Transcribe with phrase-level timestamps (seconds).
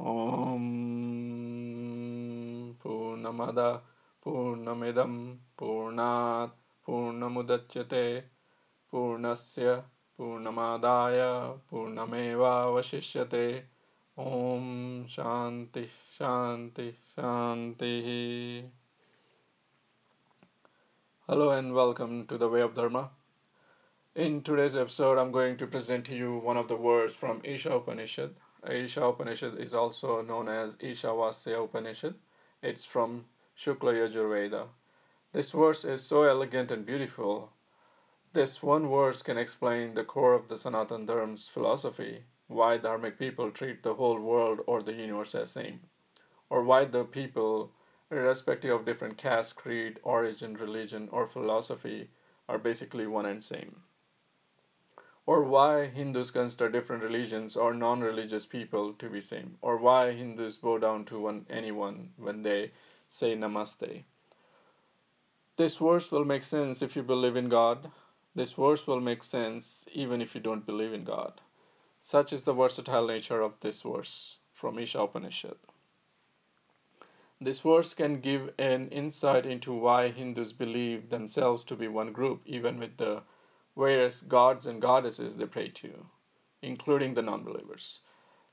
[0.00, 0.60] ॐ
[2.82, 3.58] पूर्णमद
[4.24, 5.14] पूर्णमिदं
[5.58, 8.04] पूर्णात् पूर्णमुदच्यते
[8.92, 9.74] पूर्णस्य
[10.18, 11.20] पूर्णमादाय
[11.70, 13.46] पूर्णमेवावशिष्यते।
[14.18, 15.84] ॐ शांति
[16.18, 17.94] शांति शांति
[21.28, 22.98] hello and welcome to the way of dharma
[24.16, 27.70] in today's episode I'm going to present to you one of the words from Isha
[27.76, 28.30] Upanishad,
[28.66, 32.14] Isha Upanishad is also known as Ishavasya Upanishad.
[32.60, 33.26] It's from
[33.56, 34.66] Shukla Yajurveda.
[35.32, 37.52] This verse is so elegant and beautiful.
[38.32, 43.50] This one verse can explain the core of the Sanatan Dharma's philosophy, why dharmic people
[43.50, 45.80] treat the whole world or the universe as same,
[46.50, 47.72] or why the people
[48.10, 52.10] irrespective of different caste, creed, origin, religion, or philosophy,
[52.48, 53.82] are basically one and same.
[55.28, 60.56] Or why Hindus consider different religions or non-religious people to be same, or why Hindus
[60.56, 62.70] bow down to one, anyone when they
[63.06, 64.04] say namaste.
[65.58, 67.90] This verse will make sense if you believe in God.
[68.34, 71.42] This verse will make sense even if you don't believe in God.
[72.00, 75.56] Such is the versatile nature of this verse from Isha Upanishad.
[77.38, 82.40] This verse can give an insight into why Hindus believe themselves to be one group,
[82.46, 83.24] even with the
[83.78, 86.06] various gods and goddesses they pray to,
[86.62, 88.00] including the non believers.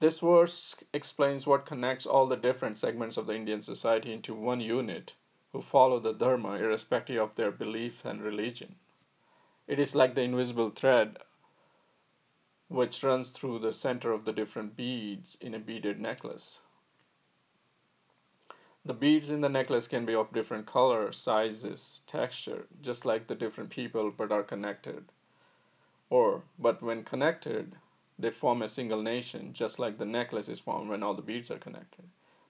[0.00, 4.60] This verse explains what connects all the different segments of the Indian society into one
[4.60, 5.12] unit
[5.52, 8.76] who follow the Dharma irrespective of their belief and religion.
[9.68, 11.18] It is like the invisible thread
[12.68, 16.60] which runs through the center of the different beads in a beaded necklace.
[18.84, 23.34] The beads in the necklace can be of different colors, sizes, texture, just like the
[23.34, 25.04] different people but are connected.
[26.08, 27.76] Or, but when connected,
[28.18, 31.50] they form a single nation, just like the necklace is formed when all the beads
[31.50, 32.04] are connected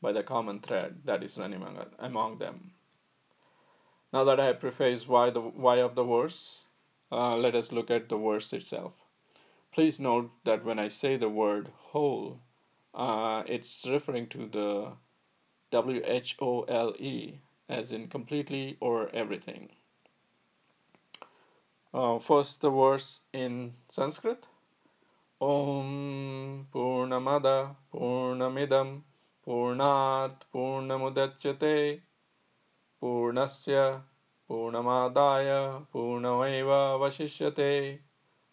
[0.00, 2.72] by the common thread that is running among, among them.
[4.12, 6.62] Now that I have prefaced why the why of the verse,
[7.10, 8.92] uh, let us look at the verse itself.
[9.72, 12.40] Please note that when I say the word whole,
[12.94, 14.92] uh, it's referring to the
[15.74, 19.70] W H O L E, as in completely or everything.
[21.92, 24.46] Uh, first, the verse in Sanskrit
[25.40, 29.02] Om Purnamada Purnamidam
[29.44, 32.00] Purnat Purnamudachyate
[33.02, 34.00] Purnasya
[34.48, 37.98] Purnamadaya Purnameva Vashishyate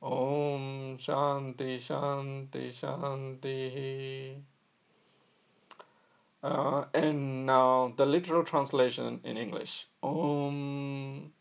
[0.00, 4.42] Om Shanti Shanti Shanti
[6.42, 9.86] uh, and now the literal translation in English.
[10.02, 11.32] Om,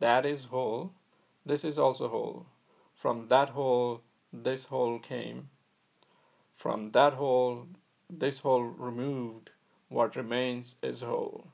[0.00, 0.92] that is whole.
[1.44, 2.46] This is also whole.
[2.94, 4.02] From that whole,
[4.32, 5.50] this whole came.
[6.56, 7.68] From that whole,
[8.08, 9.50] this whole removed.
[9.88, 11.48] What remains is whole.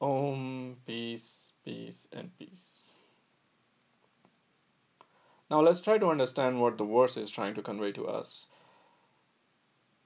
[0.00, 2.88] Om, peace, peace, and peace.
[5.50, 8.46] Now let's try to understand what the verse is trying to convey to us.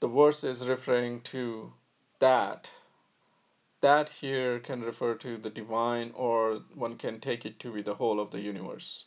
[0.01, 1.73] The verse is referring to
[2.23, 2.71] that
[3.81, 7.97] that here can refer to the divine or one can take it to be the
[7.97, 9.07] whole of the universe.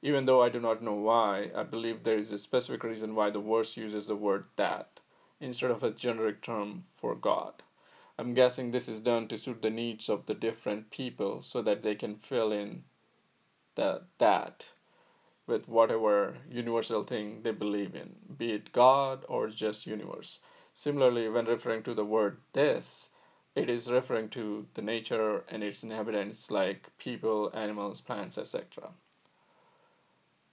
[0.00, 3.30] Even though i do not know why i believe there is a specific reason why
[3.30, 5.00] the verse uses the word that
[5.40, 7.64] instead of a generic term for god.
[8.16, 11.82] I'm guessing this is done to suit the needs of the different people so that
[11.82, 12.84] they can fill in
[13.74, 14.68] the that
[15.48, 20.38] with whatever universal thing they believe in be it god or just universe
[20.74, 23.10] Similarly, when referring to the word this,
[23.54, 28.90] it is referring to the nature and its inhabitants like people, animals, plants, etc.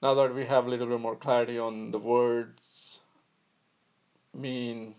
[0.02, 3.00] Now that we have a little bit more clarity on the words
[4.34, 4.96] mean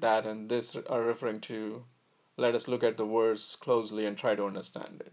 [0.00, 1.84] that and this are referring to,
[2.36, 5.12] let us look at the verse closely and try to understand it.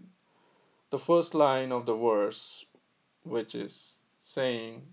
[0.89, 2.65] The first line of the verse,
[3.23, 4.83] which is saying,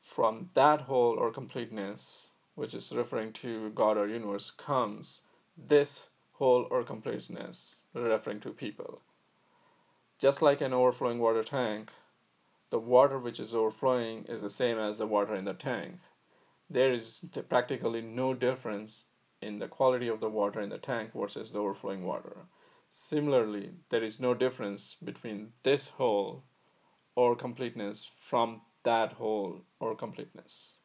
[0.00, 5.22] from that whole or completeness, which is referring to God or universe, comes
[5.56, 9.00] this whole or completeness, referring to people.
[10.18, 11.92] Just like an overflowing water tank,
[12.70, 15.98] the water which is overflowing is the same as the water in the tank.
[16.68, 19.06] There is practically no difference
[19.40, 22.36] in the quality of the water in the tank versus the overflowing water.
[22.90, 26.44] Similarly, there is no difference between this whole
[27.14, 30.76] or completeness from that whole or completeness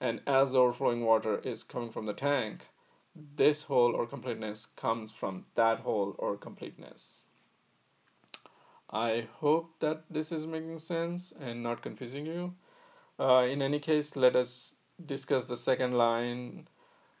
[0.00, 2.66] and as the overflowing water is coming from the tank,
[3.36, 7.24] this whole or completeness comes from that whole or completeness.
[8.90, 12.54] I hope that this is making sense and not confusing you.
[13.18, 16.68] Uh, in any case, let us discuss the second line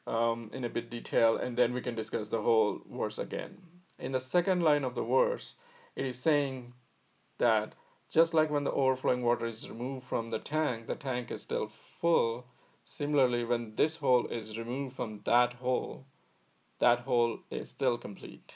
[0.06, 3.58] um, in a bit detail, and then we can discuss the whole verse again.
[3.98, 5.54] In the second line of the verse,
[5.96, 6.72] it is saying
[7.38, 7.74] that
[8.08, 11.70] just like when the overflowing water is removed from the tank, the tank is still
[12.00, 12.46] full.
[12.90, 16.06] Similarly, when this whole is removed from that whole,
[16.78, 18.54] that whole is still complete.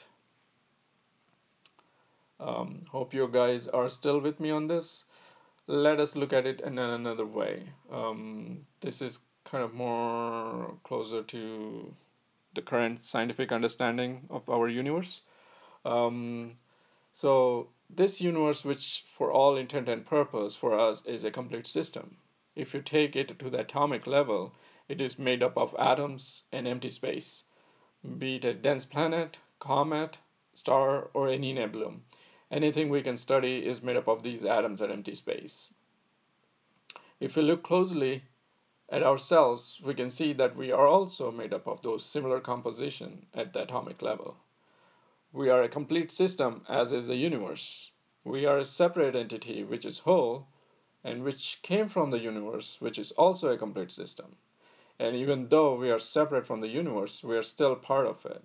[2.41, 5.05] Um, hope you guys are still with me on this.
[5.67, 7.75] Let us look at it in another way.
[7.93, 11.95] Um, this is kind of more closer to
[12.55, 15.21] the current scientific understanding of our universe.
[15.85, 16.53] Um,
[17.13, 22.17] so this universe, which for all intent and purpose for us is a complete system.
[22.55, 24.55] If you take it to the atomic level,
[24.89, 27.45] it is made up of atoms and empty space,
[28.19, 30.19] be it a dense planet, comet,
[30.53, 31.95] star, or any nebula.
[32.51, 35.73] Anything we can study is made up of these atoms and empty space.
[37.21, 38.25] If we look closely
[38.91, 43.25] at ourselves, we can see that we are also made up of those similar composition
[43.33, 44.37] at the atomic level.
[45.33, 47.93] We are a complete system, as is the universe.
[48.25, 50.49] We are a separate entity which is whole
[51.05, 54.37] and which came from the universe, which is also a complete system.
[54.99, 58.43] And even though we are separate from the universe, we are still part of it.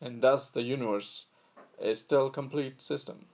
[0.00, 1.26] And thus the universe
[1.80, 3.26] is still complete system.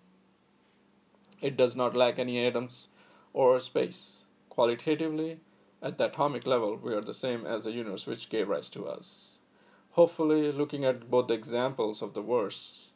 [1.41, 2.89] It does not lack any atoms
[3.35, 4.25] or space.
[4.49, 5.41] Qualitatively,
[5.83, 8.87] at the atomic level, we are the same as the universe which gave rise to
[8.87, 9.39] us.
[9.91, 12.91] Hopefully, looking at both the examples of the verse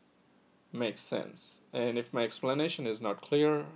[0.72, 1.60] makes sense.
[1.72, 3.66] And if my explanation is not clear,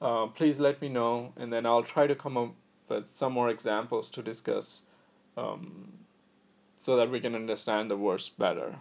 [0.00, 2.54] uh, please let me know, and then I'll try to come up
[2.88, 4.82] with some more examples to discuss
[5.36, 5.92] um,
[6.78, 8.76] so that we can understand the verse better.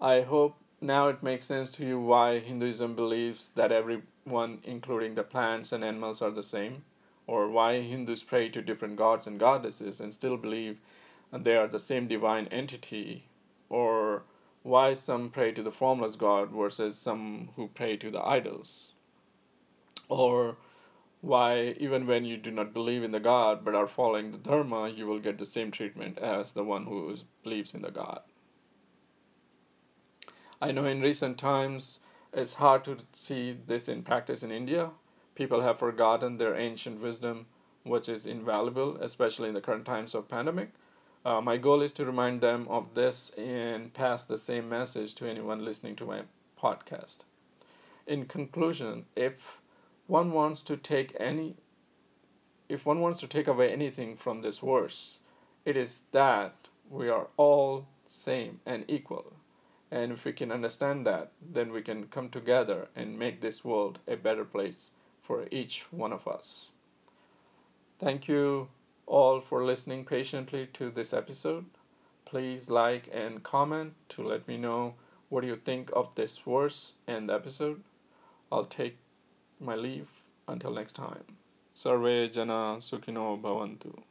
[0.00, 5.22] I hope now it makes sense to you why Hinduism believes that everyone, including the
[5.22, 6.84] plants and animals, are the same,
[7.26, 10.78] or why Hindus pray to different gods and goddesses and still believe
[11.32, 13.24] they are the same divine entity,
[13.70, 14.24] or
[14.62, 18.93] why some pray to the formless God versus some who pray to the idols,
[20.08, 20.56] or
[21.20, 24.88] why even when you do not believe in the God but are following the Dharma,
[24.88, 28.20] you will get the same treatment as the one who believes in the God.
[30.60, 32.00] I know in recent times
[32.32, 34.90] it's hard to see this in practice in India.
[35.34, 37.46] People have forgotten their ancient wisdom,
[37.84, 40.70] which is invaluable, especially in the current times of pandemic.
[41.24, 45.26] Uh, my goal is to remind them of this and pass the same message to
[45.28, 46.20] anyone listening to my
[46.60, 47.18] podcast.
[48.06, 49.58] In conclusion, if
[50.06, 51.56] one wants to take any
[52.68, 55.20] if one wants to take away anything from this verse,
[55.64, 56.54] it is that
[56.90, 59.34] we are all same and equal.
[59.90, 63.98] And if we can understand that, then we can come together and make this world
[64.08, 64.90] a better place
[65.22, 66.70] for each one of us.
[67.98, 68.68] Thank you
[69.06, 71.66] all for listening patiently to this episode.
[72.24, 74.94] Please like and comment to let me know
[75.28, 77.82] what you think of this verse and the episode.
[78.50, 78.98] I'll take
[79.60, 80.08] my leave
[80.48, 81.24] until next time.
[81.72, 84.02] Sarve Jana Sukhino Bhavantu.